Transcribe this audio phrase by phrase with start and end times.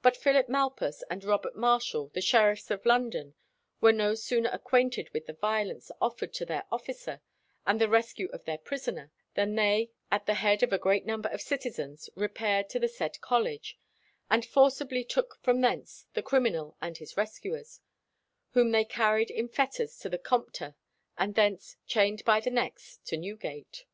[0.00, 3.34] "But Phillip Malpas and Robert Marshal, the sheriffs of London,
[3.80, 7.20] were no sooner acquainted with the violence offered to their officer
[7.66, 11.28] and the rescue of their prisoner, than they, at the head of a great number
[11.30, 13.76] of citizens, repaired to the said college,
[14.30, 17.80] and forcibly took from thence the criminal and his rescuers,
[18.52, 20.76] whom they carried in fetters to the Compter,
[21.18, 23.84] and thence, chained by the necks, to Newgate."